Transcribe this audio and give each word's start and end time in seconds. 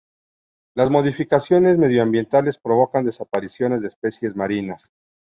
Las 0.75 0.89
modificaciones 0.89 1.77
medioambientales 1.77 2.57
provocan 2.57 3.05
desapariciones 3.05 3.81
de 3.83 3.89
especies 3.89 4.35
marinas. 4.35 4.87